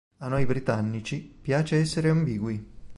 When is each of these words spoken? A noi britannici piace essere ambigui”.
A 0.17 0.27
noi 0.27 0.47
britannici 0.47 1.19
piace 1.21 1.77
essere 1.77 2.09
ambigui”. 2.09 2.65